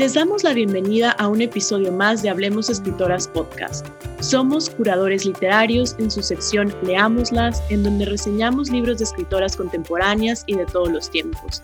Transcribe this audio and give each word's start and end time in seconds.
Les 0.00 0.14
damos 0.14 0.42
la 0.42 0.54
bienvenida 0.54 1.10
a 1.10 1.28
un 1.28 1.42
episodio 1.42 1.92
más 1.92 2.22
de 2.22 2.30
Hablemos 2.30 2.70
Escritoras 2.70 3.28
Podcast. 3.28 3.86
Somos 4.20 4.70
curadores 4.70 5.26
literarios 5.26 5.94
en 5.98 6.10
su 6.10 6.22
sección 6.22 6.74
Leámoslas, 6.82 7.62
en 7.68 7.82
donde 7.82 8.06
reseñamos 8.06 8.70
libros 8.70 8.96
de 8.96 9.04
escritoras 9.04 9.58
contemporáneas 9.58 10.42
y 10.46 10.56
de 10.56 10.64
todos 10.64 10.90
los 10.90 11.10
tiempos. 11.10 11.62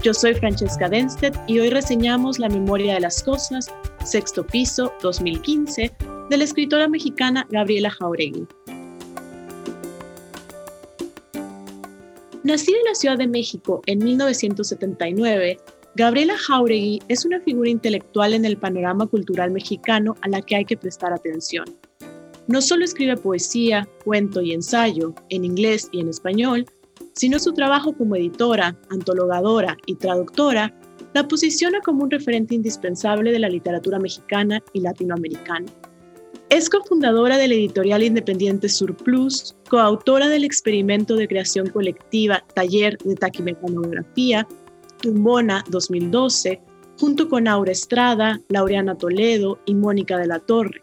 Yo 0.00 0.14
soy 0.14 0.34
Francesca 0.34 0.88
Denstedt 0.88 1.36
y 1.48 1.58
hoy 1.58 1.70
reseñamos 1.70 2.38
La 2.38 2.48
memoria 2.48 2.94
de 2.94 3.00
las 3.00 3.20
cosas, 3.20 3.68
sexto 4.04 4.46
piso, 4.46 4.92
2015, 5.02 5.90
de 6.30 6.36
la 6.36 6.44
escritora 6.44 6.86
mexicana 6.86 7.48
Gabriela 7.50 7.90
Jauregui. 7.90 8.46
Nacida 12.44 12.78
en 12.78 12.84
la 12.84 12.94
Ciudad 12.94 13.18
de 13.18 13.26
México 13.26 13.82
en 13.86 13.98
1979, 14.04 15.58
Gabriela 15.94 16.38
Jauregui 16.38 17.02
es 17.08 17.26
una 17.26 17.38
figura 17.40 17.68
intelectual 17.68 18.32
en 18.32 18.46
el 18.46 18.56
panorama 18.56 19.06
cultural 19.06 19.50
mexicano 19.50 20.16
a 20.22 20.28
la 20.28 20.40
que 20.40 20.56
hay 20.56 20.64
que 20.64 20.76
prestar 20.76 21.12
atención. 21.12 21.66
No 22.46 22.62
solo 22.62 22.84
escribe 22.84 23.18
poesía, 23.18 23.86
cuento 24.02 24.40
y 24.40 24.52
ensayo, 24.52 25.14
en 25.28 25.44
inglés 25.44 25.90
y 25.92 26.00
en 26.00 26.08
español, 26.08 26.64
sino 27.12 27.38
su 27.38 27.52
trabajo 27.52 27.92
como 27.92 28.16
editora, 28.16 28.74
antologadora 28.90 29.76
y 29.84 29.96
traductora 29.96 30.74
la 31.12 31.28
posiciona 31.28 31.80
como 31.80 32.04
un 32.04 32.10
referente 32.10 32.54
indispensable 32.54 33.30
de 33.30 33.38
la 33.38 33.50
literatura 33.50 33.98
mexicana 33.98 34.62
y 34.72 34.80
latinoamericana. 34.80 35.66
Es 36.48 36.70
cofundadora 36.70 37.36
de 37.36 37.48
la 37.48 37.54
editorial 37.54 38.02
independiente 38.02 38.70
Surplus, 38.70 39.54
coautora 39.68 40.28
del 40.28 40.44
experimento 40.44 41.16
de 41.16 41.28
creación 41.28 41.68
colectiva 41.68 42.42
Taller 42.54 42.96
de 42.98 43.14
Taquimecanografía 43.14 44.46
Tumbona 45.02 45.64
2012, 45.68 46.62
junto 46.98 47.28
con 47.28 47.48
Aura 47.48 47.72
Estrada, 47.72 48.40
Laureana 48.48 48.96
Toledo 48.96 49.58
y 49.66 49.74
Mónica 49.74 50.16
de 50.16 50.28
la 50.28 50.38
Torre. 50.38 50.80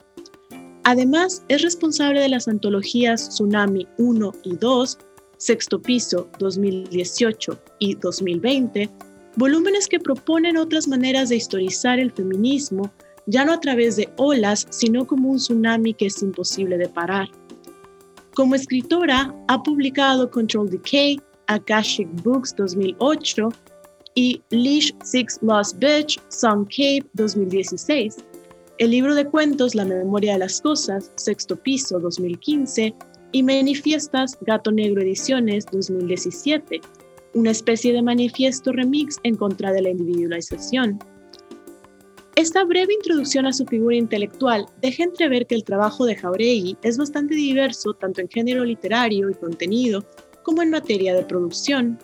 Además, 0.83 1.43
es 1.47 1.61
responsable 1.61 2.19
de 2.19 2.29
las 2.29 2.47
antologías 2.47 3.29
Tsunami 3.29 3.87
1 3.97 4.31
y 4.43 4.55
2, 4.57 4.97
Sexto 5.37 5.81
Piso 5.81 6.29
2018 6.37 7.59
y 7.79 7.95
2020, 7.95 8.89
volúmenes 9.37 9.87
que 9.87 9.99
proponen 9.99 10.57
otras 10.57 10.87
maneras 10.87 11.29
de 11.29 11.37
historizar 11.37 11.97
el 11.97 12.11
feminismo, 12.11 12.91
ya 13.25 13.45
no 13.45 13.53
a 13.53 13.59
través 13.59 13.95
de 13.95 14.09
olas, 14.17 14.67
sino 14.69 15.07
como 15.07 15.29
un 15.29 15.37
tsunami 15.37 15.93
que 15.93 16.07
es 16.07 16.21
imposible 16.21 16.77
de 16.77 16.89
parar. 16.89 17.29
Como 18.33 18.55
escritora, 18.55 19.33
ha 19.47 19.63
publicado 19.63 20.29
Control 20.29 20.69
Decay, 20.69 21.21
Akashic 21.47 22.09
Books 22.23 22.55
2008 22.57 23.49
y 24.19 24.41
Leash 24.49 24.91
Six 25.01 25.39
Lost 25.41 25.79
Bitch, 25.79 26.19
Song 26.27 26.65
Cape 26.65 27.05
2016, 27.13 28.17
el 28.79 28.91
libro 28.91 29.15
de 29.15 29.23
cuentos 29.23 29.75
La 29.75 29.85
memoria 29.85 30.33
de 30.33 30.39
las 30.39 30.59
cosas, 30.59 31.13
sexto 31.15 31.55
piso 31.55 32.01
2015 32.01 32.93
y 33.31 33.43
Manifiestas 33.43 34.37
Gato 34.41 34.73
Negro 34.73 35.01
Ediciones 35.01 35.65
2017, 35.71 36.81
una 37.33 37.51
especie 37.51 37.93
de 37.93 38.01
manifiesto 38.01 38.73
remix 38.73 39.19
en 39.23 39.37
contra 39.37 39.71
de 39.71 39.83
la 39.83 39.89
individualización. 39.91 40.99
Esta 42.35 42.65
breve 42.65 42.95
introducción 42.95 43.45
a 43.45 43.53
su 43.53 43.65
figura 43.67 43.95
intelectual 43.95 44.65
deja 44.81 45.03
entrever 45.03 45.47
que 45.47 45.55
el 45.55 45.63
trabajo 45.63 46.05
de 46.05 46.17
Jauregui 46.17 46.75
es 46.81 46.97
bastante 46.97 47.35
diverso 47.35 47.93
tanto 47.93 48.19
en 48.19 48.27
género 48.27 48.65
literario 48.65 49.29
y 49.29 49.35
contenido 49.35 50.03
como 50.43 50.61
en 50.61 50.71
materia 50.71 51.13
de 51.13 51.23
producción, 51.23 51.97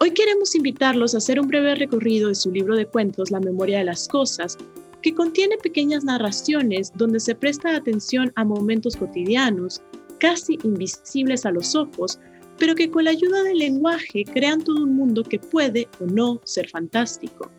Hoy 0.00 0.12
queremos 0.12 0.54
invitarlos 0.54 1.14
a 1.14 1.18
hacer 1.18 1.40
un 1.40 1.48
breve 1.48 1.74
recorrido 1.74 2.28
de 2.28 2.36
su 2.36 2.52
libro 2.52 2.76
de 2.76 2.86
cuentos 2.86 3.32
La 3.32 3.40
memoria 3.40 3.78
de 3.78 3.84
las 3.84 4.06
cosas, 4.06 4.56
que 5.02 5.12
contiene 5.12 5.56
pequeñas 5.56 6.04
narraciones 6.04 6.92
donde 6.94 7.18
se 7.18 7.34
presta 7.34 7.74
atención 7.74 8.30
a 8.36 8.44
momentos 8.44 8.94
cotidianos, 8.94 9.82
casi 10.20 10.56
invisibles 10.62 11.44
a 11.44 11.50
los 11.50 11.74
ojos, 11.74 12.20
pero 12.58 12.76
que 12.76 12.88
con 12.88 13.04
la 13.04 13.10
ayuda 13.10 13.42
del 13.42 13.58
lenguaje 13.58 14.24
crean 14.24 14.62
todo 14.62 14.84
un 14.84 14.94
mundo 14.94 15.24
que 15.24 15.40
puede 15.40 15.88
o 15.98 16.06
no 16.06 16.40
ser 16.44 16.68
fantástico. 16.68 17.50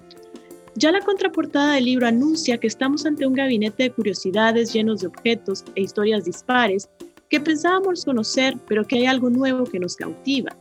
Ya 0.75 0.93
la 0.93 1.01
contraportada 1.01 1.73
del 1.73 1.85
libro 1.85 2.07
anuncia 2.07 2.57
que 2.57 2.67
estamos 2.67 3.05
ante 3.05 3.27
un 3.27 3.33
gabinete 3.33 3.83
de 3.83 3.91
curiosidades 3.91 4.71
llenos 4.71 5.01
de 5.01 5.07
objetos 5.07 5.65
e 5.75 5.81
historias 5.81 6.23
dispares 6.23 6.89
que 7.29 7.41
pensábamos 7.41 8.05
conocer, 8.05 8.57
pero 8.65 8.85
que 8.85 8.99
hay 8.99 9.07
algo 9.07 9.29
nuevo 9.29 9.65
que 9.65 9.79
nos 9.79 9.97
cautiva. 9.97 10.55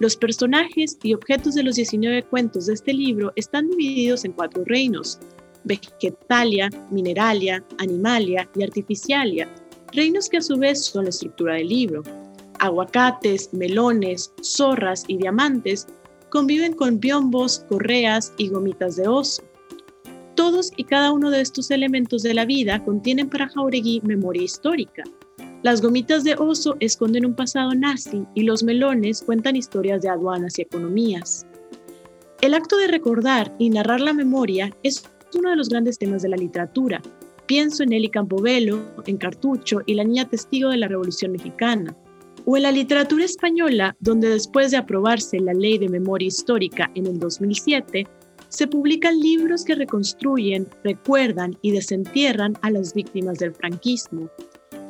Los 0.00 0.16
personajes 0.16 0.98
y 1.02 1.12
objetos 1.12 1.54
de 1.54 1.62
los 1.62 1.74
19 1.74 2.22
cuentos 2.22 2.64
de 2.64 2.72
este 2.72 2.94
libro 2.94 3.34
están 3.36 3.68
divididos 3.68 4.24
en 4.24 4.32
cuatro 4.32 4.64
reinos, 4.64 5.18
Vegetalia, 5.64 6.70
Mineralia, 6.90 7.62
Animalia 7.76 8.48
y 8.56 8.62
Artificialia, 8.62 9.46
reinos 9.92 10.30
que 10.30 10.38
a 10.38 10.40
su 10.40 10.56
vez 10.56 10.86
son 10.86 11.04
la 11.04 11.10
estructura 11.10 11.56
del 11.56 11.68
libro. 11.68 12.02
Aguacates, 12.60 13.52
melones, 13.52 14.32
zorras 14.42 15.04
y 15.06 15.18
diamantes 15.18 15.86
conviven 16.30 16.72
con 16.72 16.98
biombos, 16.98 17.66
correas 17.68 18.32
y 18.38 18.48
gomitas 18.48 18.96
de 18.96 19.06
oso. 19.06 19.42
Todos 20.34 20.72
y 20.78 20.84
cada 20.84 21.12
uno 21.12 21.30
de 21.30 21.42
estos 21.42 21.70
elementos 21.70 22.22
de 22.22 22.32
la 22.32 22.46
vida 22.46 22.82
contienen 22.86 23.28
para 23.28 23.50
Jauregui 23.50 24.00
memoria 24.02 24.44
histórica, 24.44 25.04
las 25.62 25.82
gomitas 25.82 26.24
de 26.24 26.36
oso 26.36 26.76
esconden 26.80 27.26
un 27.26 27.34
pasado 27.34 27.74
nazi 27.74 28.24
y 28.34 28.44
los 28.44 28.62
melones 28.62 29.20
cuentan 29.20 29.56
historias 29.56 30.00
de 30.00 30.08
aduanas 30.08 30.58
y 30.58 30.62
economías. 30.62 31.46
El 32.40 32.54
acto 32.54 32.78
de 32.78 32.86
recordar 32.86 33.54
y 33.58 33.68
narrar 33.68 34.00
la 34.00 34.14
memoria 34.14 34.74
es 34.82 35.04
uno 35.34 35.50
de 35.50 35.56
los 35.56 35.68
grandes 35.68 35.98
temas 35.98 36.22
de 36.22 36.30
la 36.30 36.38
literatura. 36.38 37.02
Pienso 37.44 37.82
en 37.82 37.92
Eli 37.92 38.08
Campobello, 38.08 38.80
en 39.04 39.18
Cartucho 39.18 39.82
y 39.84 39.94
la 39.94 40.04
niña 40.04 40.26
testigo 40.26 40.70
de 40.70 40.78
la 40.78 40.88
Revolución 40.88 41.32
Mexicana. 41.32 41.94
O 42.46 42.56
en 42.56 42.62
la 42.62 42.72
literatura 42.72 43.26
española, 43.26 43.94
donde 44.00 44.30
después 44.30 44.70
de 44.70 44.78
aprobarse 44.78 45.38
la 45.40 45.52
Ley 45.52 45.76
de 45.76 45.90
Memoria 45.90 46.28
Histórica 46.28 46.90
en 46.94 47.06
el 47.06 47.18
2007, 47.18 48.06
se 48.48 48.66
publican 48.66 49.20
libros 49.20 49.64
que 49.64 49.74
reconstruyen, 49.74 50.66
recuerdan 50.82 51.58
y 51.60 51.72
desentierran 51.72 52.54
a 52.62 52.70
las 52.70 52.94
víctimas 52.94 53.38
del 53.38 53.52
franquismo, 53.52 54.30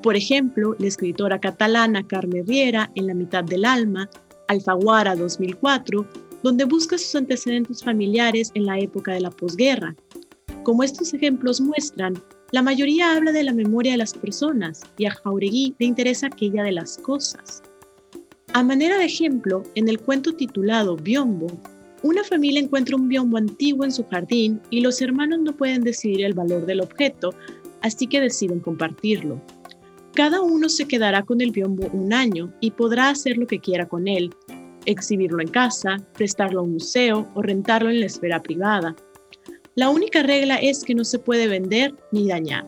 por 0.02 0.16
ejemplo, 0.16 0.74
la 0.78 0.86
escritora 0.86 1.40
catalana 1.40 2.06
Carme 2.06 2.42
Riera 2.42 2.90
en 2.94 3.06
La 3.06 3.14
mitad 3.14 3.44
del 3.44 3.64
alma, 3.64 4.08
Alfaguara 4.48 5.14
2004, 5.14 6.06
donde 6.42 6.64
busca 6.64 6.98
sus 6.98 7.14
antecedentes 7.14 7.84
familiares 7.84 8.50
en 8.54 8.66
la 8.66 8.78
época 8.78 9.12
de 9.12 9.20
la 9.20 9.30
posguerra. 9.30 9.94
Como 10.62 10.82
estos 10.82 11.12
ejemplos 11.14 11.60
muestran, 11.60 12.14
la 12.52 12.62
mayoría 12.62 13.16
habla 13.16 13.32
de 13.32 13.44
la 13.44 13.52
memoria 13.52 13.92
de 13.92 13.98
las 13.98 14.14
personas 14.14 14.82
y 14.98 15.04
a 15.04 15.12
Jauregui 15.12 15.74
le 15.78 15.86
interesa 15.86 16.26
aquella 16.26 16.64
de 16.64 16.72
las 16.72 16.98
cosas. 16.98 17.62
A 18.52 18.64
manera 18.64 18.98
de 18.98 19.04
ejemplo, 19.04 19.62
en 19.76 19.88
el 19.88 20.00
cuento 20.00 20.34
titulado 20.34 20.96
Biombo, 20.96 21.46
una 22.02 22.24
familia 22.24 22.60
encuentra 22.60 22.96
un 22.96 23.08
biombo 23.08 23.36
antiguo 23.36 23.84
en 23.84 23.92
su 23.92 24.04
jardín 24.04 24.60
y 24.70 24.80
los 24.80 25.00
hermanos 25.02 25.40
no 25.40 25.56
pueden 25.56 25.82
decidir 25.82 26.24
el 26.24 26.34
valor 26.34 26.66
del 26.66 26.80
objeto, 26.80 27.34
así 27.82 28.06
que 28.06 28.20
deciden 28.20 28.60
compartirlo. 28.60 29.40
Cada 30.20 30.42
uno 30.42 30.69
se 30.69 30.86
quedará 30.86 31.22
con 31.22 31.41
el 31.41 31.50
biombo 31.50 31.88
un 31.94 32.12
año 32.12 32.53
y 32.60 32.72
podrá 32.72 33.08
hacer 33.08 33.38
lo 33.38 33.47
que 33.47 33.58
quiera 33.58 33.88
con 33.88 34.06
él, 34.06 34.28
exhibirlo 34.84 35.41
en 35.41 35.48
casa, 35.48 35.97
prestarlo 36.12 36.60
a 36.60 36.62
un 36.62 36.75
museo 36.75 37.26
o 37.34 37.41
rentarlo 37.41 37.88
en 37.88 38.00
la 38.00 38.04
esfera 38.04 38.42
privada. 38.42 38.94
La 39.76 39.88
única 39.88 40.22
regla 40.22 40.56
es 40.56 40.84
que 40.84 40.94
no 40.94 41.04
se 41.04 41.20
puede 41.20 41.48
vender 41.48 41.94
ni 42.12 42.28
dañar. 42.28 42.66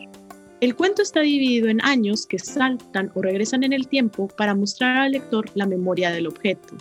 El 0.63 0.75
cuento 0.75 1.03
está 1.03 1.21
dividido 1.21 1.69
en 1.69 1.85
años 1.85 2.25
que 2.25 2.39
saltan 2.39 3.13
o 3.15 3.21
regresan 3.21 3.65
en 3.65 3.75
el 3.75 3.87
tiempo 3.87 4.29
para 4.29 4.55
mostrar 4.55 4.97
al 4.97 5.13
lector 5.13 5.45
la 5.53 5.67
memoria 5.67 6.11
del 6.11 6.29
objeto. 6.29 6.79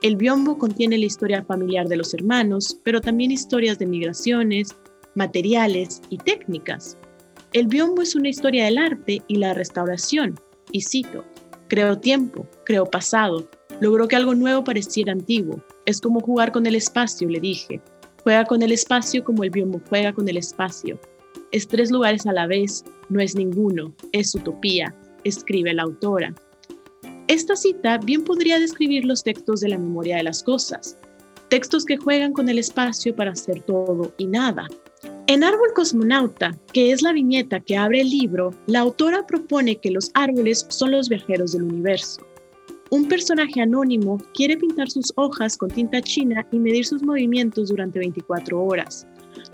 El 0.00 0.16
biombo 0.16 0.56
contiene 0.56 0.96
la 0.96 1.04
historia 1.04 1.44
familiar 1.44 1.86
de 1.86 1.98
los 1.98 2.14
hermanos, 2.14 2.80
pero 2.82 3.02
también 3.02 3.30
historias 3.30 3.78
de 3.78 3.84
migraciones, 3.84 4.74
materiales 5.14 6.00
y 6.08 6.16
técnicas. 6.16 6.96
El 7.54 7.66
biombo 7.66 8.02
es 8.02 8.14
una 8.14 8.28
historia 8.28 8.66
del 8.66 8.76
arte 8.76 9.22
y 9.26 9.36
la 9.36 9.54
restauración, 9.54 10.38
y 10.70 10.82
cito, 10.82 11.24
creó 11.68 11.98
tiempo, 11.98 12.46
creó 12.66 12.84
pasado, 12.84 13.48
logró 13.80 14.06
que 14.06 14.16
algo 14.16 14.34
nuevo 14.34 14.64
pareciera 14.64 15.12
antiguo. 15.12 15.64
Es 15.86 16.02
como 16.02 16.20
jugar 16.20 16.52
con 16.52 16.66
el 16.66 16.74
espacio, 16.74 17.26
le 17.26 17.40
dije. 17.40 17.80
Juega 18.22 18.44
con 18.44 18.60
el 18.60 18.70
espacio 18.70 19.24
como 19.24 19.44
el 19.44 19.50
biombo 19.50 19.80
juega 19.88 20.12
con 20.12 20.28
el 20.28 20.36
espacio. 20.36 21.00
Es 21.50 21.66
tres 21.66 21.90
lugares 21.90 22.26
a 22.26 22.32
la 22.34 22.46
vez, 22.46 22.84
no 23.08 23.18
es 23.18 23.34
ninguno, 23.34 23.94
es 24.12 24.34
utopía, 24.34 24.94
escribe 25.24 25.72
la 25.72 25.84
autora. 25.84 26.34
Esta 27.28 27.56
cita 27.56 27.96
bien 27.96 28.24
podría 28.24 28.58
describir 28.58 29.06
los 29.06 29.22
textos 29.22 29.60
de 29.60 29.70
la 29.70 29.78
memoria 29.78 30.18
de 30.18 30.24
las 30.24 30.42
cosas, 30.42 30.98
textos 31.48 31.86
que 31.86 31.96
juegan 31.96 32.34
con 32.34 32.50
el 32.50 32.58
espacio 32.58 33.16
para 33.16 33.30
hacer 33.30 33.62
todo 33.62 34.12
y 34.18 34.26
nada, 34.26 34.66
en 35.28 35.44
Árbol 35.44 35.74
Cosmonauta, 35.74 36.58
que 36.72 36.90
es 36.90 37.02
la 37.02 37.12
viñeta 37.12 37.60
que 37.60 37.76
abre 37.76 38.00
el 38.00 38.08
libro, 38.08 38.54
la 38.66 38.80
autora 38.80 39.26
propone 39.26 39.76
que 39.76 39.90
los 39.90 40.10
árboles 40.14 40.64
son 40.70 40.92
los 40.92 41.10
viajeros 41.10 41.52
del 41.52 41.64
universo. 41.64 42.26
Un 42.90 43.06
personaje 43.06 43.60
anónimo 43.60 44.16
quiere 44.32 44.56
pintar 44.56 44.90
sus 44.90 45.12
hojas 45.16 45.58
con 45.58 45.70
tinta 45.70 46.00
china 46.00 46.46
y 46.50 46.58
medir 46.58 46.86
sus 46.86 47.02
movimientos 47.02 47.68
durante 47.68 47.98
24 47.98 48.58
horas. 48.58 49.06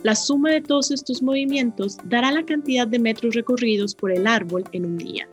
La 0.04 0.14
suma 0.14 0.52
de 0.52 0.60
todos 0.60 0.92
estos 0.92 1.20
movimientos 1.24 1.96
dará 2.04 2.30
la 2.30 2.46
cantidad 2.46 2.86
de 2.86 3.00
metros 3.00 3.34
recorridos 3.34 3.96
por 3.96 4.12
el 4.12 4.28
árbol 4.28 4.62
en 4.70 4.86
un 4.86 4.96
día. 4.96 5.28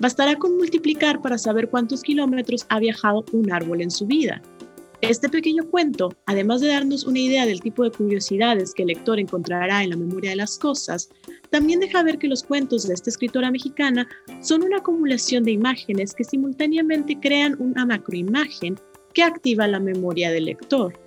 Bastará 0.00 0.34
con 0.34 0.56
multiplicar 0.56 1.22
para 1.22 1.38
saber 1.38 1.70
cuántos 1.70 2.02
kilómetros 2.02 2.66
ha 2.70 2.80
viajado 2.80 3.24
un 3.32 3.52
árbol 3.52 3.80
en 3.80 3.92
su 3.92 4.04
vida. 4.04 4.42
Este 5.02 5.28
pequeño 5.28 5.68
cuento, 5.70 6.16
además 6.24 6.62
de 6.62 6.68
darnos 6.68 7.04
una 7.04 7.18
idea 7.18 7.44
del 7.44 7.60
tipo 7.60 7.84
de 7.84 7.90
curiosidades 7.90 8.72
que 8.72 8.82
el 8.82 8.88
lector 8.88 9.20
encontrará 9.20 9.82
en 9.82 9.90
la 9.90 9.96
memoria 9.96 10.30
de 10.30 10.36
las 10.36 10.58
cosas, 10.58 11.10
también 11.50 11.80
deja 11.80 12.02
ver 12.02 12.18
que 12.18 12.28
los 12.28 12.42
cuentos 12.42 12.88
de 12.88 12.94
esta 12.94 13.10
escritora 13.10 13.50
mexicana 13.50 14.08
son 14.40 14.62
una 14.62 14.78
acumulación 14.78 15.44
de 15.44 15.52
imágenes 15.52 16.14
que 16.14 16.24
simultáneamente 16.24 17.18
crean 17.20 17.56
una 17.58 17.84
macroimagen 17.84 18.76
que 19.12 19.22
activa 19.22 19.68
la 19.68 19.80
memoria 19.80 20.30
del 20.30 20.46
lector. 20.46 20.98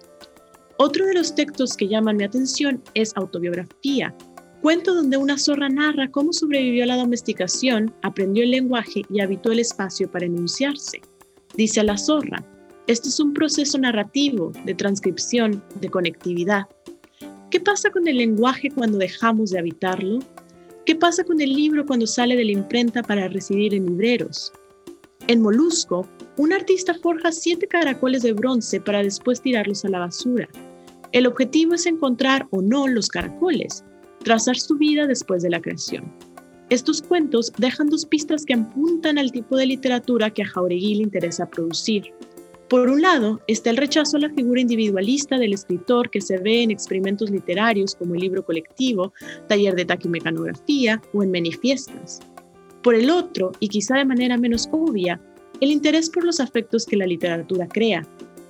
Otro 0.77 1.05
de 1.07 1.15
los 1.15 1.33
textos 1.33 1.75
que 1.75 1.87
llaman 1.87 2.17
mi 2.17 2.23
atención 2.23 2.81
es 2.93 3.11
Autobiografía, 3.17 4.15
cuento 4.61 4.93
donde 4.93 5.17
una 5.17 5.37
zorra 5.37 5.67
narra 5.67 6.11
cómo 6.11 6.31
sobrevivió 6.31 6.83
a 6.83 6.87
la 6.87 6.97
domesticación, 6.97 7.93
aprendió 8.03 8.43
el 8.43 8.51
lenguaje 8.51 9.01
y 9.09 9.19
habitó 9.19 9.51
el 9.51 9.59
espacio 9.59 10.09
para 10.11 10.27
enunciarse. 10.27 11.01
Dice 11.55 11.83
la 11.83 11.97
zorra, 11.97 12.45
este 12.89 13.09
es 13.09 13.19
un 13.19 13.35
proceso 13.35 13.77
narrativo, 13.77 14.51
de 14.65 14.73
transcripción, 14.73 15.63
de 15.79 15.89
conectividad. 15.89 16.63
¿Qué 17.51 17.59
pasa 17.59 17.91
con 17.91 18.07
el 18.07 18.17
lenguaje 18.17 18.71
cuando 18.71 18.97
dejamos 18.97 19.51
de 19.51 19.59
habitarlo? 19.59 20.17
¿Qué 20.87 20.95
pasa 20.95 21.23
con 21.23 21.39
el 21.39 21.53
libro 21.53 21.85
cuando 21.85 22.07
sale 22.07 22.35
de 22.35 22.45
la 22.45 22.53
imprenta 22.53 23.03
para 23.03 23.27
residir 23.27 23.75
en 23.75 23.85
libreros? 23.85 24.51
En 25.27 25.39
Molusco, 25.39 26.09
un 26.37 26.51
artista 26.51 26.95
forja 26.95 27.31
siete 27.31 27.67
caracoles 27.67 28.23
de 28.23 28.33
bronce 28.33 28.81
para 28.81 29.03
después 29.03 29.39
tirarlos 29.39 29.85
a 29.85 29.89
la 29.89 29.99
basura. 29.99 30.49
El 31.11 31.27
objetivo 31.27 31.75
es 31.75 31.85
encontrar 31.85 32.47
o 32.49 32.63
no 32.63 32.87
los 32.87 33.07
caracoles, 33.07 33.83
trazar 34.23 34.57
su 34.57 34.77
vida 34.77 35.05
después 35.05 35.43
de 35.43 35.51
la 35.51 35.61
creación. 35.61 36.11
Estos 36.71 37.03
cuentos 37.03 37.53
dejan 37.59 37.89
dos 37.89 38.07
pistas 38.07 38.45
que 38.45 38.55
apuntan 38.55 39.19
al 39.19 39.31
tipo 39.31 39.57
de 39.57 39.67
literatura 39.67 40.31
que 40.31 40.41
a 40.41 40.47
Jauregui 40.47 40.95
le 40.95 41.03
interesa 41.03 41.47
producir. 41.47 42.11
Por 42.69 42.87
un 42.87 43.01
lado, 43.01 43.41
está 43.47 43.71
el 43.71 43.77
rechazo 43.77 44.17
a 44.17 44.19
la 44.19 44.29
figura 44.29 44.61
individualista 44.61 45.39
del 45.39 45.53
escritor 45.53 46.11
que 46.11 46.21
se 46.21 46.37
ve 46.37 46.61
en 46.61 46.69
experimentos 46.69 47.31
literarios 47.31 47.95
como 47.95 48.13
el 48.13 48.21
libro 48.21 48.45
colectivo, 48.45 49.11
taller 49.47 49.73
de 49.73 49.85
taquimecanografía 49.85 51.01
o 51.11 51.23
en 51.23 51.31
manifiestas. 51.31 52.19
Por 52.83 52.93
el 52.93 53.09
otro, 53.09 53.53
y 53.59 53.69
quizá 53.69 53.97
de 53.97 54.05
manera 54.05 54.37
menos 54.37 54.69
obvia, 54.71 55.19
el 55.61 55.71
interés 55.71 56.11
por 56.11 56.23
los 56.23 56.39
afectos 56.39 56.85
que 56.85 56.95
la 56.95 57.07
literatura 57.07 57.67
crea. 57.67 58.07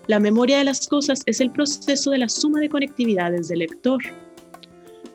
La 0.08 0.20
memoria 0.20 0.58
de 0.58 0.66
las 0.66 0.86
cosas 0.86 1.22
es 1.26 1.40
el 1.40 1.52
proceso 1.52 2.12
de 2.12 2.18
la 2.18 2.28
suma 2.28 2.60
de 2.60 2.68
conectividades 2.68 3.48
del 3.48 3.60
lector. 3.60 4.02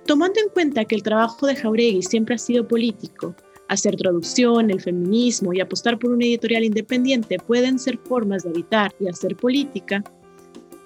Tomando 0.06 0.40
en 0.40 0.48
cuenta 0.48 0.86
que 0.86 0.94
el 0.94 1.02
trabajo 1.02 1.46
de 1.46 1.56
Jauregui 1.56 2.02
siempre 2.02 2.36
ha 2.36 2.38
sido 2.38 2.66
político, 2.66 3.36
Hacer 3.68 3.96
traducción, 3.96 4.70
el 4.70 4.80
feminismo 4.80 5.52
y 5.52 5.60
apostar 5.60 5.98
por 5.98 6.10
una 6.10 6.24
editorial 6.24 6.64
independiente 6.64 7.38
pueden 7.38 7.78
ser 7.78 7.98
formas 7.98 8.42
de 8.42 8.50
habitar 8.50 8.94
y 9.00 9.08
hacer 9.08 9.36
política. 9.36 10.04